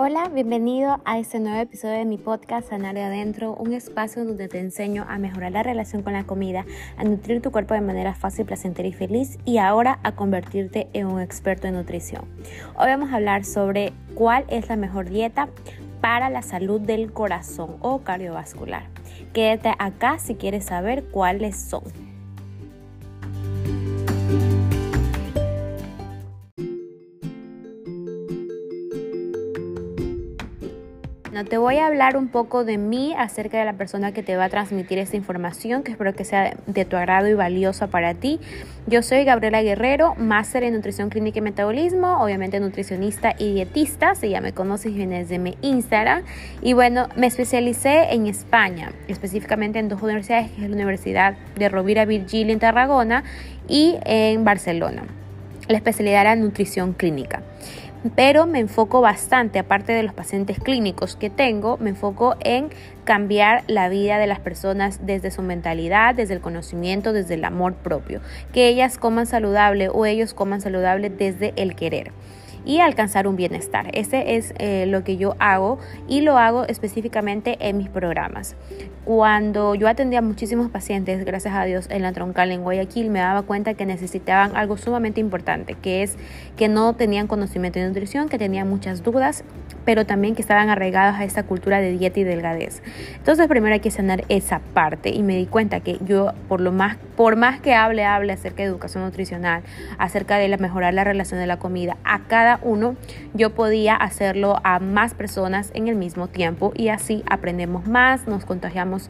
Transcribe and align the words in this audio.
Hola, 0.00 0.28
bienvenido 0.32 1.00
a 1.04 1.18
este 1.18 1.40
nuevo 1.40 1.58
episodio 1.58 1.96
de 1.96 2.04
mi 2.04 2.18
podcast 2.18 2.68
Sanar 2.68 2.94
de 2.94 3.02
Adentro, 3.02 3.56
un 3.56 3.72
espacio 3.72 4.24
donde 4.24 4.46
te 4.46 4.60
enseño 4.60 5.04
a 5.08 5.18
mejorar 5.18 5.50
la 5.50 5.64
relación 5.64 6.04
con 6.04 6.12
la 6.12 6.22
comida, 6.22 6.64
a 6.96 7.02
nutrir 7.02 7.42
tu 7.42 7.50
cuerpo 7.50 7.74
de 7.74 7.80
manera 7.80 8.14
fácil, 8.14 8.46
placentera 8.46 8.86
y 8.86 8.92
feliz 8.92 9.38
y 9.44 9.58
ahora 9.58 9.98
a 10.04 10.12
convertirte 10.14 10.86
en 10.92 11.08
un 11.08 11.20
experto 11.20 11.66
en 11.66 11.74
nutrición. 11.74 12.26
Hoy 12.76 12.86
vamos 12.86 13.10
a 13.10 13.16
hablar 13.16 13.44
sobre 13.44 13.92
cuál 14.14 14.44
es 14.46 14.68
la 14.68 14.76
mejor 14.76 15.10
dieta 15.10 15.48
para 16.00 16.30
la 16.30 16.42
salud 16.42 16.80
del 16.80 17.12
corazón 17.12 17.74
o 17.80 18.02
cardiovascular. 18.02 18.84
Quédate 19.32 19.74
acá 19.80 20.20
si 20.20 20.36
quieres 20.36 20.66
saber 20.66 21.06
cuáles 21.06 21.56
son. 21.56 22.07
Te 31.48 31.58
voy 31.58 31.76
a 31.76 31.86
hablar 31.86 32.16
un 32.16 32.28
poco 32.28 32.64
de 32.64 32.78
mí 32.78 33.14
acerca 33.16 33.58
de 33.58 33.64
la 33.64 33.74
persona 33.74 34.12
que 34.12 34.22
te 34.22 34.36
va 34.36 34.44
a 34.44 34.48
transmitir 34.48 34.98
esta 34.98 35.16
información, 35.16 35.82
que 35.82 35.92
espero 35.92 36.14
que 36.14 36.24
sea 36.24 36.56
de 36.66 36.84
tu 36.84 36.96
agrado 36.96 37.28
y 37.28 37.34
valiosa 37.34 37.88
para 37.88 38.14
ti. 38.14 38.40
Yo 38.86 39.02
soy 39.02 39.24
Gabriela 39.24 39.62
Guerrero, 39.62 40.14
máster 40.16 40.62
en 40.62 40.74
nutrición 40.74 41.10
clínica 41.10 41.38
y 41.38 41.42
metabolismo, 41.42 42.22
obviamente 42.22 42.60
nutricionista 42.60 43.34
y 43.38 43.52
dietista, 43.52 44.14
si 44.14 44.30
ya 44.30 44.40
me 44.40 44.52
conoces 44.52 44.94
vienes 44.94 45.28
de 45.28 45.38
mi 45.38 45.56
Instagram. 45.60 46.22
Y 46.62 46.72
bueno, 46.72 47.08
me 47.16 47.26
especialicé 47.26 48.14
en 48.14 48.26
España, 48.26 48.92
específicamente 49.08 49.78
en 49.78 49.88
dos 49.88 50.02
universidades, 50.02 50.50
que 50.52 50.64
es 50.64 50.70
la 50.70 50.74
Universidad 50.74 51.36
de 51.56 51.68
Rovira 51.68 52.06
Virgili 52.06 52.52
en 52.52 52.58
Tarragona 52.58 53.24
y 53.68 53.96
en 54.04 54.44
Barcelona. 54.44 55.02
La 55.68 55.76
especialidad 55.76 56.22
era 56.22 56.36
nutrición 56.36 56.94
clínica 56.94 57.42
pero 58.14 58.46
me 58.46 58.60
enfoco 58.60 59.00
bastante, 59.00 59.58
aparte 59.58 59.92
de 59.92 60.02
los 60.02 60.14
pacientes 60.14 60.58
clínicos 60.60 61.16
que 61.16 61.30
tengo, 61.30 61.76
me 61.78 61.90
enfoco 61.90 62.36
en 62.40 62.70
cambiar 63.04 63.64
la 63.66 63.88
vida 63.88 64.18
de 64.18 64.26
las 64.26 64.40
personas 64.40 65.04
desde 65.04 65.30
su 65.30 65.42
mentalidad, 65.42 66.14
desde 66.14 66.34
el 66.34 66.40
conocimiento, 66.40 67.12
desde 67.12 67.34
el 67.34 67.44
amor 67.44 67.74
propio, 67.74 68.20
que 68.52 68.68
ellas 68.68 68.98
coman 68.98 69.26
saludable 69.26 69.88
o 69.88 70.06
ellos 70.06 70.34
coman 70.34 70.60
saludable 70.60 71.10
desde 71.10 71.52
el 71.56 71.74
querer 71.74 72.12
y 72.68 72.80
alcanzar 72.80 73.26
un 73.26 73.34
bienestar. 73.34 73.88
Ese 73.94 74.36
es 74.36 74.52
eh, 74.58 74.84
lo 74.86 75.02
que 75.02 75.16
yo 75.16 75.34
hago 75.38 75.78
y 76.06 76.20
lo 76.20 76.36
hago 76.36 76.66
específicamente 76.66 77.56
en 77.60 77.78
mis 77.78 77.88
programas. 77.88 78.56
Cuando 79.06 79.74
yo 79.74 79.88
atendía 79.88 80.18
a 80.18 80.22
muchísimos 80.22 80.70
pacientes, 80.70 81.24
gracias 81.24 81.54
a 81.54 81.64
Dios, 81.64 81.86
en 81.88 82.02
la 82.02 82.12
troncal 82.12 82.52
en 82.52 82.62
Guayaquil, 82.62 83.08
me 83.08 83.20
daba 83.20 83.40
cuenta 83.40 83.72
que 83.72 83.86
necesitaban 83.86 84.54
algo 84.54 84.76
sumamente 84.76 85.18
importante, 85.18 85.76
que 85.80 86.02
es 86.02 86.18
que 86.58 86.68
no 86.68 86.92
tenían 86.92 87.26
conocimiento 87.26 87.78
de 87.78 87.88
nutrición, 87.88 88.28
que 88.28 88.36
tenían 88.36 88.68
muchas 88.68 89.02
dudas, 89.02 89.44
pero 89.88 90.04
también 90.04 90.34
que 90.34 90.42
estaban 90.42 90.68
arraigados 90.68 91.18
a 91.18 91.24
esta 91.24 91.44
cultura 91.44 91.80
de 91.80 91.92
dieta 91.92 92.20
y 92.20 92.24
delgadez. 92.24 92.82
Entonces, 93.16 93.48
primero 93.48 93.72
hay 93.72 93.80
que 93.80 93.90
sanar 93.90 94.22
esa 94.28 94.58
parte 94.58 95.08
y 95.08 95.22
me 95.22 95.34
di 95.34 95.46
cuenta 95.46 95.80
que 95.80 95.96
yo, 96.04 96.34
por 96.46 96.60
lo 96.60 96.72
más, 96.72 96.98
por 97.16 97.36
más 97.36 97.58
que 97.58 97.74
hable, 97.74 98.04
hable 98.04 98.34
acerca 98.34 98.58
de 98.58 98.68
educación 98.68 99.02
nutricional, 99.02 99.62
acerca 99.96 100.36
de 100.36 100.46
la, 100.48 100.58
mejorar 100.58 100.92
la 100.92 101.04
relación 101.04 101.40
de 101.40 101.46
la 101.46 101.58
comida 101.58 101.96
a 102.04 102.18
cada 102.24 102.58
uno, 102.60 102.96
yo 103.32 103.54
podía 103.54 103.96
hacerlo 103.96 104.60
a 104.62 104.78
más 104.78 105.14
personas 105.14 105.70
en 105.72 105.88
el 105.88 105.96
mismo 105.96 106.28
tiempo 106.28 106.74
y 106.76 106.88
así 106.88 107.24
aprendemos 107.26 107.86
más, 107.86 108.28
nos 108.28 108.44
contagiamos 108.44 109.08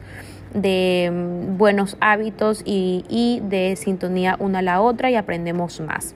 de 0.53 1.11
mm, 1.11 1.57
buenos 1.57 1.97
hábitos 1.99 2.61
y, 2.63 3.03
y 3.09 3.41
de 3.41 3.75
sintonía 3.75 4.37
una 4.39 4.59
a 4.59 4.61
la 4.61 4.79
otra 4.79 5.11
y 5.11 5.15
aprendemos 5.15 5.81
más. 5.81 6.15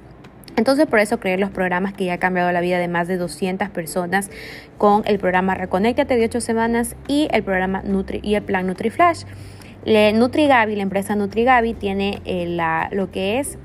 Entonces 0.55 0.85
por 0.85 0.99
eso 0.99 1.19
creé 1.19 1.37
los 1.37 1.49
programas 1.49 1.93
que 1.93 2.05
ya 2.05 2.13
han 2.13 2.19
cambiado 2.19 2.51
la 2.51 2.61
vida 2.61 2.77
de 2.77 2.87
más 2.87 3.07
de 3.07 3.17
200 3.17 3.69
personas 3.69 4.29
con 4.77 5.03
el 5.05 5.19
programa 5.19 5.55
Reconéctate 5.55 6.15
de 6.15 6.25
8 6.25 6.41
semanas 6.41 6.95
y 7.07 7.27
el 7.31 7.43
programa 7.43 7.81
Nutri 7.83 8.19
y 8.23 8.35
el 8.35 8.43
plan 8.43 8.67
NutriFlash. 8.67 9.23
Le, 9.85 10.13
NutriGavi, 10.13 10.75
la 10.75 10.83
empresa 10.83 11.15
NutriGavi 11.15 11.73
tiene 11.73 12.21
eh, 12.25 12.45
la, 12.47 12.89
lo 12.91 13.11
que 13.11 13.39
es 13.39 13.57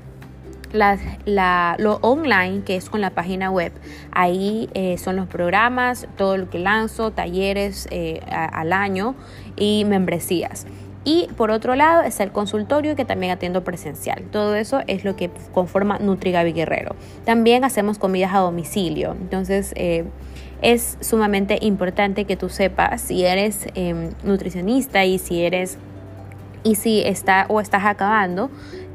la, 0.73 1.75
lo 1.79 1.95
online, 2.01 2.63
que 2.63 2.75
es 2.75 2.89
con 2.89 3.01
la 3.01 3.11
página 3.11 3.49
web. 3.51 3.71
Ahí 4.11 4.69
eh, 4.73 4.97
son 4.97 5.15
los 5.15 5.27
programas, 5.27 6.07
todo 6.17 6.37
lo 6.37 6.49
que 6.49 6.59
lanzo, 6.59 7.11
talleres 7.11 7.87
eh, 7.91 8.21
al 8.29 8.73
año 8.73 9.15
y 9.55 9.85
membresías. 9.85 10.65
Y 11.05 11.27
por 11.37 11.49
otro 11.51 11.75
lado 11.75 12.01
es 12.01 12.19
el 12.19 12.31
consultorio 12.31 12.95
que 12.95 13.05
también 13.05 13.31
atiendo 13.31 13.63
presencial. 13.63 14.23
Todo 14.31 14.55
eso 14.55 14.81
es 14.87 15.05
lo 15.05 15.15
que 15.15 15.29
conforma 15.53 15.97
NutriGavi 15.97 16.51
Guerrero. 16.51 16.95
También 17.25 17.63
hacemos 17.63 17.97
comidas 17.97 18.33
a 18.33 18.39
domicilio. 18.39 19.13
Entonces 19.13 19.73
eh, 19.75 20.05
es 20.61 20.97
sumamente 20.99 21.57
importante 21.61 22.25
que 22.25 22.35
tú 22.35 22.49
sepas 22.49 23.01
si 23.01 23.23
eres 23.25 23.67
em, 23.75 24.09
nutricionista 24.23 25.05
y 25.05 25.19
si 25.19 25.43
eres 25.43 25.77
y 26.63 26.75
si 26.75 27.01
está 27.01 27.45
o 27.47 27.61
estás 27.61 27.85
acabando 27.85 28.49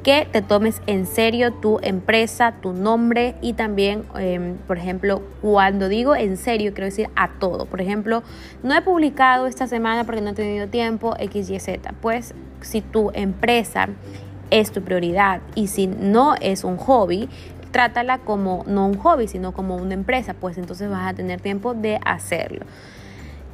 que 0.04 0.28
te 0.30 0.42
tomes 0.42 0.82
en 0.86 1.06
serio 1.06 1.54
tu 1.54 1.80
empresa, 1.82 2.52
tu 2.60 2.74
nombre 2.74 3.36
y 3.40 3.54
también, 3.54 4.04
em, 4.16 4.56
por 4.58 4.76
ejemplo, 4.76 5.22
cuando 5.40 5.88
digo 5.88 6.14
en 6.14 6.36
serio, 6.36 6.74
quiero 6.74 6.84
decir 6.84 7.08
a 7.16 7.30
todo. 7.40 7.64
Por 7.64 7.80
ejemplo, 7.80 8.22
no 8.62 8.74
he 8.74 8.82
publicado 8.82 9.46
esta 9.46 9.66
semana 9.66 10.04
porque 10.04 10.20
no 10.20 10.30
he 10.30 10.34
tenido 10.34 10.68
tiempo 10.68 11.14
X, 11.18 11.48
Y, 11.48 11.58
Z. 11.58 11.94
Pues 12.02 12.34
si 12.60 12.82
tu 12.82 13.12
empresa 13.14 13.88
es 14.50 14.72
tu 14.72 14.82
prioridad 14.82 15.40
y 15.54 15.68
si 15.68 15.86
no 15.86 16.34
es 16.34 16.64
un 16.64 16.76
hobby, 16.76 17.30
trátala 17.70 18.18
como 18.18 18.62
no 18.66 18.86
un 18.86 18.98
hobby, 18.98 19.26
sino 19.26 19.52
como 19.52 19.74
una 19.74 19.94
empresa, 19.94 20.34
pues 20.34 20.58
entonces 20.58 20.90
vas 20.90 21.08
a 21.10 21.14
tener 21.14 21.40
tiempo 21.40 21.72
de 21.72 21.98
hacerlo. 22.04 22.66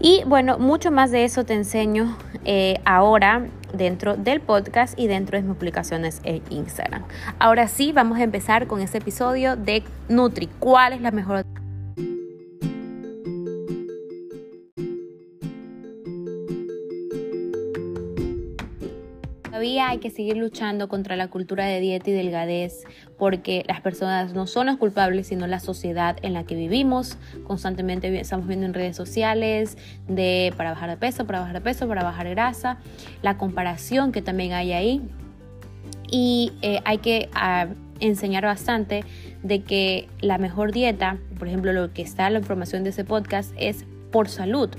Y 0.01 0.23
bueno, 0.25 0.59
mucho 0.59 0.91
más 0.91 1.11
de 1.11 1.25
eso 1.25 1.45
te 1.45 1.53
enseño 1.55 2.17
eh, 2.47 2.81
ahora 2.87 3.47
dentro 3.75 4.17
del 4.17 4.41
podcast 4.41 4.99
y 4.99 5.07
dentro 5.07 5.37
de 5.37 5.45
mis 5.45 5.55
publicaciones 5.55 6.21
en 6.25 6.43
Instagram. 6.49 7.05
Ahora 7.39 7.69
sí, 7.69 7.93
vamos 7.93 8.19
a 8.19 8.23
empezar 8.23 8.67
con 8.67 8.81
este 8.81 8.99
episodio 8.99 9.57
de 9.57 9.83
Nutri. 10.09 10.49
¿Cuál 10.59 10.95
es 10.95 11.03
la 11.03 11.11
mejor? 11.11 11.45
Hay 19.91 19.99
que 19.99 20.11
seguir 20.11 20.37
luchando 20.37 20.89
contra 20.89 21.17
la 21.17 21.29
cultura 21.29 21.67
de 21.67 21.81
dieta 21.81 22.11
y 22.11 22.13
delgadez 22.13 22.85
porque 23.19 23.65
las 23.67 23.81
personas 23.81 24.33
no 24.33 24.47
son 24.47 24.67
los 24.67 24.77
culpables, 24.77 25.27
sino 25.27 25.49
la 25.49 25.59
sociedad 25.59 26.17
en 26.23 26.33
la 26.33 26.45
que 26.45 26.55
vivimos. 26.55 27.19
Constantemente 27.45 28.21
estamos 28.21 28.47
viendo 28.47 28.67
en 28.67 28.75
redes 28.75 28.97
sociales 28.97 29.77
de 30.07 30.55
para 30.57 30.71
bajar 30.71 30.91
de 30.91 30.97
peso, 30.97 31.27
para 31.27 31.41
bajar 31.41 31.55
de 31.55 31.61
peso, 31.61 31.89
para 31.89 32.05
bajar 32.05 32.29
grasa, 32.31 32.79
la 33.23 33.37
comparación 33.37 34.13
que 34.13 34.23
también 34.23 34.53
hay 34.53 34.73
ahí. 34.73 35.03
Y 36.09 36.53
eh, 36.63 36.81
hay 36.85 36.99
que 36.99 37.29
ah, 37.35 37.67
enseñar 37.99 38.45
bastante 38.45 39.05
de 39.43 39.63
que 39.63 40.09
la 40.21 40.39
mejor 40.39 40.71
dieta, 40.71 41.19
por 41.37 41.49
ejemplo, 41.49 41.73
lo 41.73 41.93
que 41.93 42.03
está 42.03 42.29
en 42.29 42.35
la 42.35 42.39
información 42.39 42.85
de 42.85 42.91
ese 42.91 43.05
podcast, 43.05 43.53
es 43.59 43.85
por 44.13 44.29
salud 44.29 44.71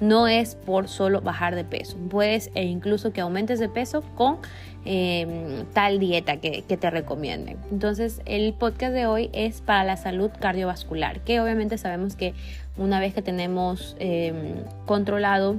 no 0.00 0.28
es 0.28 0.54
por 0.54 0.88
solo 0.88 1.20
bajar 1.20 1.54
de 1.54 1.64
peso. 1.64 1.96
Puedes 2.10 2.50
e 2.54 2.64
incluso 2.64 3.12
que 3.12 3.20
aumentes 3.20 3.58
de 3.58 3.68
peso 3.68 4.02
con 4.14 4.38
em, 4.84 5.64
tal 5.72 5.98
dieta 5.98 6.38
que, 6.38 6.62
te 6.62 6.90
recomienden. 6.90 7.58
Entonces 7.70 8.22
el 8.24 8.54
podcast 8.54 8.94
de 8.94 9.06
hoy 9.06 9.30
es 9.32 9.60
para 9.60 9.84
la 9.84 9.96
salud 9.96 10.30
cardiovascular, 10.38 11.20
que 11.20 11.40
obviamente 11.40 11.78
sabemos 11.78 12.16
que 12.16 12.34
una 12.76 13.00
vez 13.00 13.14
que 13.14 13.22
tenemos 13.22 13.96
em, 13.98 14.64
controlado 14.86 15.56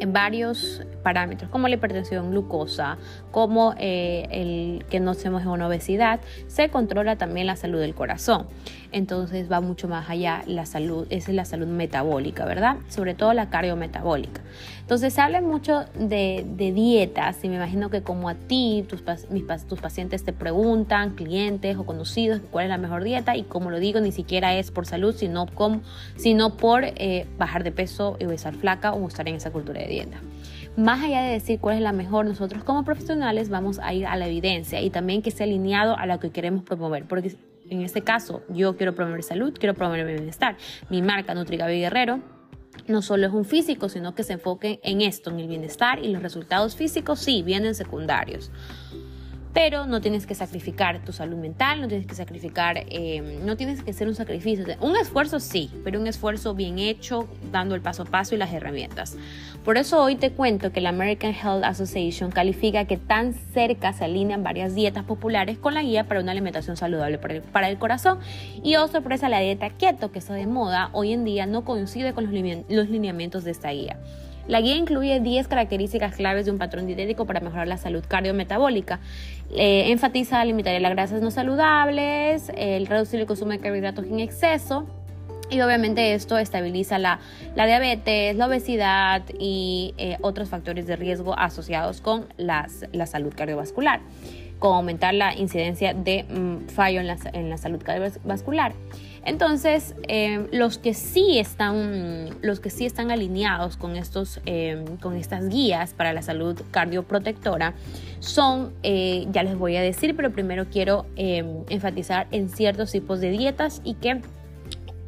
en 0.00 0.12
varios 0.12 0.82
parámetros 1.02 1.50
como 1.50 1.68
la 1.68 1.74
hipertensión, 1.74 2.30
glucosa, 2.30 2.96
como 3.30 3.74
eh, 3.78 4.26
el 4.30 4.84
que 4.90 4.98
no 4.98 5.12
estemos 5.12 5.42
en 5.42 5.48
obesidad, 5.48 6.20
se 6.48 6.70
controla 6.70 7.16
también 7.16 7.46
la 7.46 7.56
salud 7.56 7.78
del 7.78 7.94
corazón. 7.94 8.46
Entonces 8.92 9.50
va 9.50 9.60
mucho 9.60 9.88
más 9.88 10.10
allá 10.10 10.42
la 10.46 10.66
salud, 10.66 11.06
es 11.10 11.28
la 11.28 11.44
salud 11.44 11.66
metabólica, 11.66 12.44
¿verdad? 12.44 12.76
Sobre 12.88 13.14
todo 13.14 13.32
la 13.32 13.50
cardiometabólica. 13.50 14.42
Entonces 14.80 15.14
se 15.14 15.20
habla 15.20 15.40
mucho 15.40 15.84
de, 15.94 16.44
dietas 16.56 17.44
y 17.44 17.48
me 17.48 17.56
imagino 17.56 17.90
que 17.90 18.02
como 18.02 18.28
a 18.28 18.34
ti, 18.34 18.84
tus, 18.88 19.04
tus 19.68 19.80
pacientes 19.80 20.24
te 20.24 20.32
preguntan, 20.32 21.14
clientes 21.14 21.76
o 21.76 21.86
conocidos, 21.86 22.40
cuál 22.50 22.64
es 22.64 22.70
la 22.70 22.78
mejor 22.78 23.04
dieta 23.04 23.36
y 23.36 23.44
como 23.44 23.70
lo 23.70 23.78
digo, 23.78 24.00
ni 24.00 24.10
siquiera 24.10 24.54
es 24.56 24.70
por 24.70 24.86
salud, 24.86 25.14
sino, 25.14 25.46
como, 25.46 25.82
sino 26.16 26.56
por 26.56 26.84
eh, 26.84 27.26
bajar 27.38 27.62
de 27.62 27.70
peso 27.70 28.16
o 28.20 28.30
estar 28.32 28.54
flaca 28.54 28.92
o 28.92 29.06
estar 29.06 29.28
en 29.28 29.36
esa 29.36 29.52
cultura 29.52 29.80
de 29.80 29.86
dieta. 29.86 30.20
Más 30.76 31.02
allá 31.02 31.22
de 31.22 31.32
decir 31.32 31.58
cuál 31.60 31.76
es 31.76 31.82
la 31.82 31.92
mejor, 31.92 32.26
nosotros 32.26 32.64
como 32.64 32.84
profesionales 32.84 33.48
vamos 33.48 33.78
a 33.80 33.92
ir 33.92 34.06
a 34.06 34.16
la 34.16 34.26
evidencia 34.28 34.80
y 34.80 34.90
también 34.90 35.20
que 35.20 35.28
esté 35.30 35.44
alineado 35.44 35.96
a 35.96 36.06
lo 36.06 36.20
que 36.20 36.30
queremos 36.30 36.62
promover, 36.62 37.06
porque 37.06 37.36
en 37.70 37.82
este 37.82 38.02
caso 38.02 38.42
yo 38.48 38.76
quiero 38.76 38.94
promover 38.94 39.22
salud, 39.22 39.54
quiero 39.58 39.74
promover 39.74 40.06
bienestar. 40.06 40.56
Mi 40.90 41.02
marca 41.02 41.34
NutriGaby 41.34 41.80
Guerrero 41.80 42.20
no 42.86 43.02
solo 43.02 43.26
es 43.26 43.32
un 43.32 43.44
físico, 43.44 43.88
sino 43.88 44.14
que 44.14 44.24
se 44.24 44.34
enfoque 44.34 44.80
en 44.82 45.00
esto, 45.00 45.30
en 45.30 45.40
el 45.40 45.48
bienestar 45.48 46.04
y 46.04 46.08
los 46.08 46.22
resultados 46.22 46.76
físicos 46.76 47.20
sí 47.20 47.42
vienen 47.42 47.74
secundarios. 47.74 48.50
Pero 49.52 49.86
no 49.86 50.00
tienes 50.00 50.26
que 50.26 50.34
sacrificar 50.34 51.04
tu 51.04 51.12
salud 51.12 51.36
mental, 51.36 51.80
no 51.80 51.88
tienes 51.88 52.06
que 52.06 52.14
sacrificar, 52.14 52.84
eh, 52.88 53.40
no 53.44 53.56
tienes 53.56 53.82
que 53.82 53.90
hacer 53.90 54.06
un 54.06 54.14
sacrificio. 54.14 54.64
Un 54.80 54.96
esfuerzo 54.96 55.40
sí, 55.40 55.70
pero 55.82 56.00
un 56.00 56.06
esfuerzo 56.06 56.54
bien 56.54 56.78
hecho, 56.78 57.28
dando 57.50 57.74
el 57.74 57.80
paso 57.80 58.02
a 58.02 58.06
paso 58.06 58.34
y 58.34 58.38
las 58.38 58.52
herramientas. 58.52 59.16
Por 59.64 59.76
eso 59.76 60.02
hoy 60.02 60.16
te 60.16 60.30
cuento 60.30 60.72
que 60.72 60.80
la 60.80 60.90
American 60.90 61.34
Health 61.34 61.64
Association 61.64 62.30
califica 62.30 62.84
que 62.84 62.96
tan 62.96 63.34
cerca 63.34 63.92
se 63.92 64.04
alinean 64.04 64.42
varias 64.42 64.74
dietas 64.74 65.04
populares 65.04 65.58
con 65.58 65.74
la 65.74 65.82
guía 65.82 66.06
para 66.06 66.20
una 66.20 66.32
alimentación 66.32 66.76
saludable 66.76 67.18
para 67.18 67.68
el, 67.68 67.78
corazón. 67.78 68.20
Y 68.62 68.76
oh 68.76 68.88
sorpresa, 68.88 69.28
la 69.28 69.40
dieta 69.40 69.70
keto 69.70 70.12
que 70.12 70.20
está 70.20 70.34
de 70.34 70.46
moda 70.46 70.90
hoy 70.92 71.12
en 71.12 71.24
día 71.24 71.46
no 71.46 71.64
coincide 71.64 72.14
con 72.14 72.24
los 72.24 72.88
lineamientos 72.88 73.44
de 73.44 73.50
esta 73.50 73.70
guía. 73.70 73.98
La 74.48 74.60
guía 74.60 74.76
incluye 74.76 75.20
10 75.20 75.48
características 75.48 76.16
claves 76.16 76.46
de 76.46 76.50
un 76.50 76.58
patrón 76.58 76.86
dietético 76.86 77.26
para 77.26 77.40
mejorar 77.40 77.68
la 77.68 77.76
salud 77.76 78.04
cardiometabólica. 78.06 79.00
Eh, 79.54 79.90
enfatiza 79.90 80.44
limitar 80.44 80.80
las 80.80 80.92
grasas 80.92 81.22
no 81.22 81.30
saludables, 81.30 82.50
el 82.56 82.86
reducir 82.86 83.20
el 83.20 83.26
consumo 83.26 83.52
de 83.52 83.58
carbohidratos 83.58 84.06
en 84.06 84.20
exceso, 84.20 84.86
y 85.50 85.60
obviamente 85.60 86.14
esto 86.14 86.38
estabiliza 86.38 86.98
la, 86.98 87.18
diabetes, 87.56 88.36
la 88.36 88.46
obesidad 88.46 89.22
y 89.38 89.94
eh, 89.98 90.16
otros 90.20 90.48
factores 90.48 90.86
de 90.86 90.94
riesgo 90.94 91.36
asociados 91.36 92.00
con 92.00 92.26
la 92.36 92.68
salud 93.06 93.32
cardiovascular, 93.36 94.00
como 94.60 94.76
aumentar 94.76 95.14
la 95.14 95.34
incidencia 95.36 95.92
de 95.92 96.22
mm, 96.22 96.68
fallo 96.68 97.00
en 97.00 97.08
la, 97.08 97.16
en 97.32 97.50
la 97.50 97.58
salud 97.58 97.82
cardiovascular. 97.82 98.72
Entonces, 99.24 99.94
eh, 100.08 100.46
los, 100.52 100.78
que 100.78 100.94
sí 100.94 101.38
están, 101.38 102.30
los 102.40 102.60
que 102.60 102.70
sí 102.70 102.86
están 102.86 103.10
alineados 103.10 103.76
con, 103.76 103.96
estos, 103.96 104.40
eh, 104.46 104.82
con 105.02 105.16
estas 105.16 105.48
guías 105.48 105.92
para 105.92 106.12
la 106.12 106.22
salud 106.22 106.60
cardioprotectora 106.70 107.74
son, 108.20 108.72
eh, 108.82 109.26
ya 109.30 109.42
les 109.42 109.58
voy 109.58 109.76
a 109.76 109.82
decir, 109.82 110.16
pero 110.16 110.30
primero 110.30 110.66
quiero 110.70 111.06
enfatizar 111.16 112.28
en 112.30 112.48
ciertos 112.48 112.92
tipos 112.92 113.20
de 113.20 113.30
dietas 113.30 113.82
y 113.84 113.94
que 113.94 114.20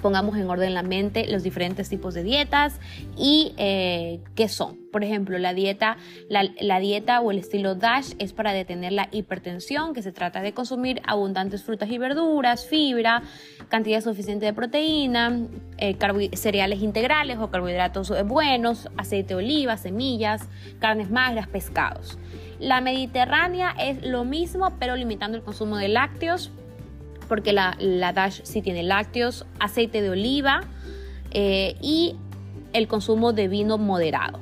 pongamos 0.02 0.36
en 0.36 0.50
orden 0.50 0.74
la 0.74 0.82
mente 0.82 1.26
los 1.30 1.42
diferentes 1.42 1.88
tipos 1.88 2.12
de 2.12 2.22
dietas 2.22 2.78
y 3.16 3.54
eh, 3.56 4.20
qué 4.34 4.48
son. 4.48 4.82
Por 4.92 5.04
ejemplo, 5.04 5.38
la 5.38 5.54
dieta, 5.54 5.96
la, 6.28 6.80
dieta 6.80 7.22
o 7.22 7.30
el 7.30 7.38
estilo 7.38 7.74
DASH 7.74 8.12
es 8.18 8.34
para 8.34 8.52
detener 8.52 8.92
la 8.92 9.08
hipertensión, 9.10 9.94
que 9.94 10.02
se 10.02 10.12
trata 10.12 10.42
de 10.42 10.52
consumir 10.52 11.00
abundantes 11.06 11.62
frutas 11.62 11.90
y 11.90 11.96
verduras, 11.96 12.66
fibra, 12.66 13.22
cantidad 13.70 14.02
suficiente 14.02 14.44
de 14.44 14.52
proteína, 14.52 15.46
eh, 15.78 15.96
cereales 16.34 16.82
integrales 16.82 17.38
o 17.38 17.50
carbohidratos 17.50 18.12
buenos, 18.26 18.90
aceite 18.98 19.28
de 19.28 19.36
oliva, 19.36 19.78
semillas, 19.78 20.46
carnes 20.78 21.10
magras, 21.10 21.48
pescados. 21.48 22.18
La 22.58 22.80
mediterránea 22.80 23.74
es 23.78 24.04
lo 24.04 24.24
mismo, 24.24 24.74
pero 24.78 24.94
limitando 24.94 25.38
el 25.38 25.42
consumo 25.42 25.78
de 25.78 25.88
lácteos, 25.88 26.52
porque 27.32 27.54
la, 27.54 28.12
Dash 28.12 28.42
sí 28.42 28.60
tiene 28.60 28.82
lácteos, 28.82 29.46
aceite 29.58 30.02
de 30.02 30.10
oliva 30.10 30.60
eh, 31.30 31.76
y 31.80 32.14
el 32.74 32.88
consumo 32.88 33.32
de 33.32 33.48
vino 33.48 33.78
moderado. 33.78 34.38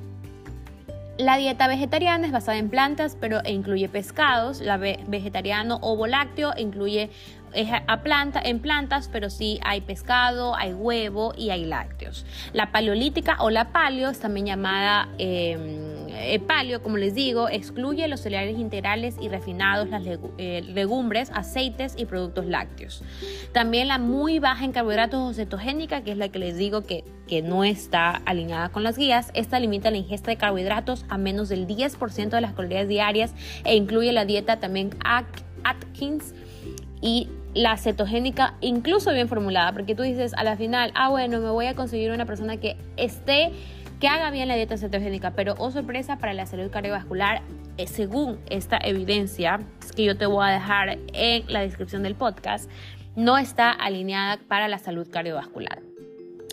La 1.16 1.36
dieta 1.36 1.68
vegetariana 1.68 2.26
es 2.26 2.32
basada 2.32 2.58
en 2.58 2.68
plantas, 2.68 3.16
pero 3.20 3.42
incluye 3.46 3.88
pescados. 3.88 4.60
La 4.60 4.76
vegetariano 4.76 5.78
ovo 5.82 6.08
lácteo 6.08 6.52
incluye 6.56 7.10
es 7.52 7.68
a 7.86 8.00
planta, 8.02 8.40
en 8.42 8.58
plantas, 8.58 9.08
pero 9.08 9.30
sí 9.30 9.60
hay 9.62 9.82
pescado, 9.82 10.56
hay 10.56 10.72
huevo 10.72 11.32
y 11.36 11.50
hay 11.50 11.66
lácteos. 11.66 12.26
La 12.52 12.72
paleolítica 12.72 13.36
o 13.38 13.50
la 13.50 13.70
paleo 13.70 14.10
es 14.10 14.18
también 14.18 14.46
llamada 14.46 15.08
em, 15.18 15.89
eh, 16.20 16.38
paleo, 16.38 16.82
como 16.82 16.96
les 16.96 17.14
digo, 17.14 17.48
excluye 17.48 18.06
los 18.08 18.20
cereales 18.20 18.58
integrales 18.58 19.16
y 19.20 19.28
refinados, 19.28 19.88
las 19.88 20.02
eh, 20.06 20.62
legumbres, 20.62 21.30
aceites 21.34 21.94
y 21.96 22.04
productos 22.04 22.46
lácteos. 22.46 23.02
También 23.52 23.88
la 23.88 23.98
muy 23.98 24.38
baja 24.38 24.64
en 24.64 24.72
carbohidratos 24.72 25.20
o 25.20 25.34
cetogénica, 25.34 26.02
que 26.02 26.12
es 26.12 26.18
la 26.18 26.28
que 26.28 26.38
les 26.38 26.56
digo 26.56 26.82
que, 26.82 27.04
que 27.26 27.42
no 27.42 27.64
está 27.64 28.10
alineada 28.24 28.68
con 28.68 28.82
las 28.82 28.98
guías. 28.98 29.30
Esta 29.34 29.58
limita 29.58 29.90
la 29.90 29.96
ingesta 29.96 30.30
de 30.30 30.36
carbohidratos 30.36 31.04
a 31.08 31.18
menos 31.18 31.48
del 31.48 31.66
10% 31.66 32.30
de 32.30 32.40
las 32.40 32.54
calorías 32.54 32.88
diarias 32.88 33.34
e 33.64 33.76
incluye 33.76 34.12
la 34.12 34.24
dieta 34.24 34.60
también 34.60 34.90
Atkins 35.04 36.34
y 37.00 37.28
la 37.54 37.76
cetogénica 37.76 38.54
incluso 38.60 39.12
bien 39.12 39.28
formulada, 39.28 39.72
porque 39.72 39.94
tú 39.94 40.02
dices 40.02 40.34
a 40.34 40.44
la 40.44 40.56
final, 40.56 40.92
ah, 40.94 41.08
bueno, 41.08 41.40
me 41.40 41.50
voy 41.50 41.66
a 41.66 41.74
conseguir 41.74 42.12
una 42.12 42.26
persona 42.26 42.58
que 42.58 42.76
esté, 42.96 43.50
que 44.00 44.08
haga 44.08 44.30
bien 44.30 44.48
la 44.48 44.56
dieta 44.56 44.78
cetogénica, 44.78 45.32
pero 45.32 45.54
oh 45.58 45.70
sorpresa 45.70 46.16
para 46.16 46.32
la 46.32 46.46
salud 46.46 46.70
cardiovascular, 46.70 47.42
eh, 47.76 47.86
según 47.86 48.40
esta 48.48 48.78
evidencia 48.82 49.60
que 49.94 50.04
yo 50.04 50.16
te 50.16 50.24
voy 50.24 50.48
a 50.48 50.52
dejar 50.52 50.98
en 51.12 51.52
la 51.52 51.60
descripción 51.60 52.02
del 52.02 52.14
podcast, 52.14 52.68
no 53.14 53.36
está 53.36 53.70
alineada 53.70 54.38
para 54.48 54.68
la 54.68 54.78
salud 54.78 55.06
cardiovascular. 55.10 55.82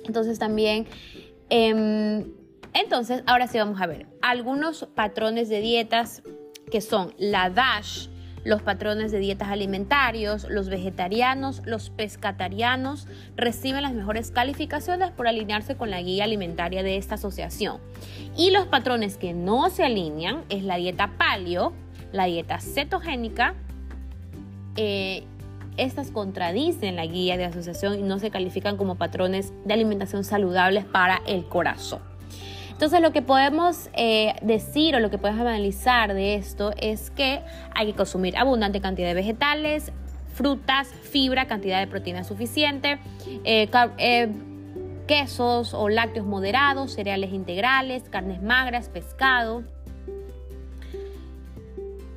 Entonces 0.05 0.39
también, 0.39 0.87
em, 1.49 2.25
entonces 2.73 3.23
ahora 3.25 3.47
sí 3.47 3.57
vamos 3.57 3.79
a 3.79 3.87
ver 3.87 4.07
algunos 4.21 4.85
patrones 4.93 5.47
de 5.47 5.61
dietas 5.61 6.23
que 6.69 6.81
son 6.81 7.13
la 7.17 7.49
DASH, 7.49 8.09
los 8.43 8.61
patrones 8.61 9.11
de 9.11 9.19
dietas 9.19 9.49
alimentarios, 9.49 10.47
los 10.49 10.69
vegetarianos, 10.69 11.61
los 11.65 11.89
pescatarianos 11.89 13.07
reciben 13.35 13.83
las 13.83 13.93
mejores 13.93 14.31
calificaciones 14.31 15.11
por 15.11 15.27
alinearse 15.27 15.75
con 15.75 15.89
la 15.89 16.01
guía 16.01 16.23
alimentaria 16.23 16.83
de 16.83 16.97
esta 16.97 17.15
asociación. 17.15 17.79
Y 18.35 18.51
los 18.51 18.67
patrones 18.67 19.17
que 19.17 19.33
no 19.33 19.69
se 19.69 19.83
alinean 19.83 20.43
es 20.49 20.63
la 20.63 20.77
dieta 20.77 21.11
paleo, 21.17 21.73
la 22.11 22.25
dieta 22.25 22.59
cetogénica, 22.59 23.55
eh, 24.75 25.23
estas 25.77 26.09
contradicen 26.09 26.95
la 26.95 27.05
guía 27.05 27.37
de 27.37 27.45
asociación 27.45 27.99
y 27.99 28.01
no 28.01 28.17
se 28.17 28.31
califican 28.31 28.77
como 28.77 28.95
patrones 28.95 29.53
de 29.65 29.73
alimentación 29.73 30.23
saludables 30.23 30.85
para 30.85 31.21
el 31.27 31.45
corazón. 31.45 32.16
Entonces 32.77 33.01
lo 33.01 33.11
que 33.11 33.23
podemos 33.23 33.89
eh, 33.93 34.35
decir 34.43 34.95
o 34.95 34.99
lo 34.99 35.09
que 35.09 35.17
podemos 35.17 35.41
analizar 35.41 36.13
de 36.13 36.35
esto 36.35 36.73
es 36.77 37.09
que 37.09 37.41
hay 37.73 37.87
que 37.87 37.93
consumir 37.93 38.37
abundante 38.37 38.81
cantidad 38.81 39.07
de 39.07 39.15
vegetales, 39.15 39.91
frutas, 40.35 40.87
fibra, 40.89 41.47
cantidad 41.47 41.79
de 41.79 41.87
proteína 41.87 42.23
suficiente, 42.23 42.99
eh, 43.45 43.67
eh, 43.97 44.29
quesos 45.07 45.73
o 45.73 45.89
lácteos 45.89 46.27
moderados, 46.27 46.93
cereales 46.93 47.33
integrales, 47.33 48.03
carnes 48.11 48.43
magras, 48.43 48.89
pescado. 48.89 49.63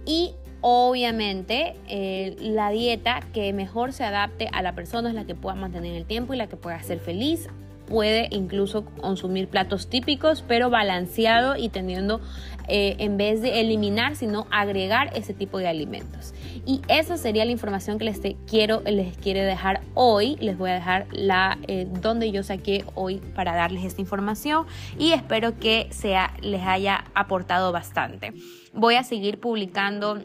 Y 0.05 0.35
obviamente 0.61 1.77
la 2.39 2.69
dieta 2.69 3.21
que 3.33 3.55
mejor 3.55 3.95
se 3.95 4.05
adapte 4.05 4.51
a 4.53 4.61
la 4.61 4.75
persona 4.75 5.09
es 5.09 5.15
la 5.15 5.25
que 5.25 5.34
pueda 5.34 5.55
mantener 5.55 5.94
el 5.94 6.05
tiempo 6.05 6.34
y 6.34 6.37
la 6.37 6.49
que 6.49 6.56
pueda 6.56 6.82
ser 6.82 7.01
feliz 7.01 7.49
puede 7.91 8.29
incluso 8.31 8.85
consumir 8.85 9.49
platos 9.49 9.91
típicos, 9.91 10.43
pero 10.47 10.70
balanceado 10.70 11.56
y 11.56 11.69
teniendo, 11.69 12.20
eh, 12.69 12.94
en 12.99 13.17
vez 13.17 13.43
de 13.43 13.61
eliminar, 13.61 14.17
sino 14.17 14.47
agregar 14.51 15.11
ese 15.15 15.35
tipo 15.35 15.59
de 15.59 15.69
alimentos. 15.69 16.32
Y 16.65 16.81
esa 16.89 17.17
sería 17.17 17.44
la 17.44 17.51
información 17.51 17.99
que 17.99 18.05
les 18.05 18.20
quiero, 18.47 18.82
les 18.87 19.17
quiero 19.19 19.43
dejar 19.43 19.81
hoy. 19.94 20.37
Les 20.41 20.56
voy 20.56 20.70
a 20.70 20.75
dejar 20.75 21.06
la 21.11 21.59
eh, 21.67 21.87
donde 22.01 22.31
yo 22.31 22.43
saqué 22.43 22.85
hoy 22.94 23.17
para 23.35 23.55
darles 23.55 23.85
esta 23.85 24.01
información 24.01 24.67
y 24.99 25.13
espero 25.13 25.59
que 25.59 25.89
sea, 25.91 26.35
les 26.41 26.63
haya 26.63 27.05
aportado 27.15 27.73
bastante. 27.73 28.32
Voy 28.73 28.94
a 28.94 29.03
seguir 29.03 29.41
publicando 29.41 30.23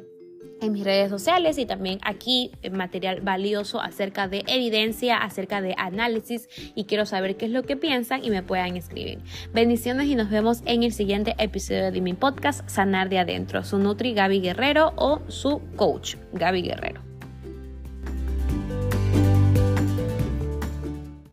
en 0.62 0.74
mis 0.74 0.84
redes 0.84 1.10
sociales 1.10 1.58
y 1.58 1.66
también 1.66 2.00
aquí 2.04 2.52
material 2.72 3.22
valioso 3.22 3.82
acerca 3.82 4.28
de 4.28 4.44
evidencia, 4.48 5.18
acerca 5.18 5.62
de 5.62 5.76
análisis 5.78 6.50
y 6.76 6.86
quiero 6.86 7.06
saber 7.06 7.38
qué 7.38 7.46
es 7.46 7.52
lo 7.52 7.64
que 7.64 7.76
piensan 7.76 8.24
y 8.24 8.30
me 8.30 8.44
puedan 8.44 8.78
escribir. 8.78 9.20
Bendiciones 9.54 10.08
y 10.08 10.16
nos 10.16 10.30
vemos 10.30 10.62
en 10.66 10.84
el 10.84 10.94
siguiente 10.94 11.36
episodio 11.38 11.92
de 11.92 12.02
mi 12.02 12.14
podcast 12.14 12.68
Sanar 12.70 13.10
de 13.10 13.20
Adentro, 13.20 13.64
su 13.64 13.78
Nutri 13.78 14.14
Gaby 14.14 14.42
Guerrero 14.42 14.94
o 14.96 15.22
su 15.28 15.62
coach 15.76 16.16
Gaby 16.34 16.62
Guerrero. 16.64 17.05